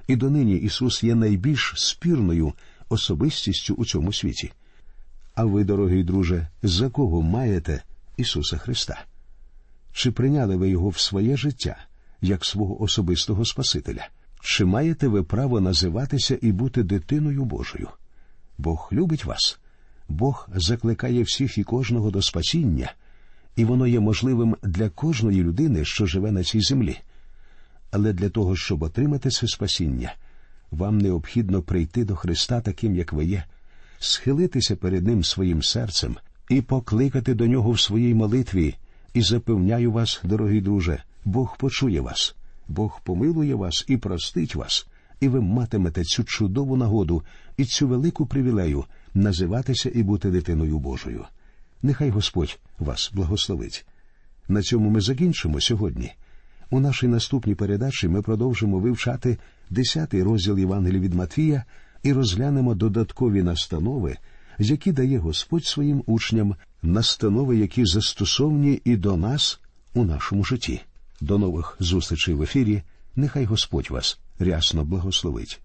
і 0.08 0.16
донині 0.16 0.56
Ісус 0.56 1.04
є 1.04 1.16
найбільш 1.16 1.74
спірною 1.78 2.54
особистістю 2.90 3.74
у 3.74 3.86
цьому 3.86 4.14
світі. 4.14 4.52
А 5.36 5.46
ви, 5.46 5.64
дорогий 5.64 6.04
друже, 6.04 6.48
за 6.64 6.90
кого 6.90 7.22
маєте 7.22 7.84
Ісуса 8.18 8.58
Христа? 8.58 9.06
Чи 9.94 10.12
прийняли 10.12 10.56
ви 10.56 10.70
Його 10.70 10.90
в 10.90 10.98
своє 10.98 11.38
життя 11.38 11.78
як 12.22 12.46
свого 12.46 12.82
особистого 12.82 13.46
Спасителя? 13.46 14.08
Чи 14.42 14.66
маєте 14.66 15.08
ви 15.08 15.24
право 15.24 15.62
називатися 15.62 16.38
і 16.42 16.52
бути 16.52 16.84
дитиною 16.84 17.46
Божою? 17.46 17.90
Бог 18.58 18.90
любить 18.92 19.26
вас, 19.26 19.60
Бог 20.10 20.50
закликає 20.56 21.24
всіх 21.24 21.58
і 21.58 21.64
кожного 21.64 22.12
до 22.12 22.22
спасіння, 22.22 22.94
і 23.56 23.66
воно 23.66 23.88
є 23.88 24.00
можливим 24.00 24.58
для 24.64 24.90
кожної 24.90 25.44
людини, 25.44 25.86
що 25.86 26.06
живе 26.06 26.32
на 26.32 26.44
цій 26.44 26.62
землі. 26.62 27.00
Але 27.92 28.14
для 28.14 28.30
того, 28.30 28.56
щоб 28.56 28.84
отримати 28.84 29.30
це 29.30 29.48
спасіння, 29.48 30.14
вам 30.72 30.98
необхідно 30.98 31.62
прийти 31.62 32.06
до 32.06 32.16
Христа 32.16 32.62
таким, 32.62 32.96
як 32.96 33.14
ви 33.14 33.26
є, 33.26 33.44
схилитися 34.04 34.76
перед 34.76 35.08
Ним 35.08 35.24
своїм 35.24 35.64
серцем 35.64 36.16
і 36.50 36.62
покликати 36.62 37.34
до 37.34 37.48
нього 37.48 37.72
в 37.72 37.80
своїй 37.80 38.14
молитві, 38.14 38.76
і 39.14 39.22
запевняю 39.22 39.92
вас, 39.92 40.22
дорогий 40.24 40.62
друже, 40.62 41.04
Бог 41.26 41.58
почує 41.58 42.02
вас. 42.02 42.36
Бог 42.68 43.02
помилує 43.04 43.56
вас 43.56 43.86
і 43.88 43.98
простить 43.98 44.56
вас, 44.56 44.88
і 45.20 45.28
ви 45.28 45.42
матимете 45.42 46.04
цю 46.04 46.24
чудову 46.24 46.78
нагоду 46.78 47.24
і 47.58 47.66
цю 47.66 47.88
велику 47.88 48.26
привілею 48.26 48.86
називатися 49.14 49.92
і 49.94 50.04
бути 50.04 50.32
дитиною 50.32 50.80
Божою. 50.80 51.26
Нехай 51.82 52.10
Господь 52.10 52.60
вас 52.80 53.12
благословить. 53.14 53.86
На 54.48 54.62
цьому 54.62 54.90
ми 54.90 55.02
закінчимо 55.02 55.62
сьогодні. 55.62 56.12
У 56.70 56.80
нашій 56.80 57.08
наступній 57.08 57.56
передачі 57.56 58.08
ми 58.08 58.22
продовжимо 58.22 58.80
вивчати 58.80 59.38
10 59.70 60.14
розділ 60.14 60.60
Євангелія 60.60 61.00
від 61.00 61.14
Матвія 61.14 61.64
і 62.04 62.14
розглянемо 62.14 62.76
додаткові 62.76 63.44
настанови, 63.44 64.18
які 64.60 64.92
дає 64.92 65.18
Господь 65.20 65.66
своїм 65.66 66.04
учням, 66.06 66.56
настанови, 66.82 67.58
які 67.58 67.86
застосовні 67.86 68.82
і 68.86 68.96
до 68.96 69.18
нас 69.18 69.60
у 69.94 70.04
нашому 70.04 70.44
житті. 70.44 70.82
До 71.22 71.38
нових 71.38 71.76
зустрічей 71.80 72.36
в 72.36 72.42
ефірі. 72.42 72.82
Нехай 73.16 73.46
Господь 73.46 73.90
вас 73.90 74.20
рясно 74.40 74.86
благословить. 74.86 75.63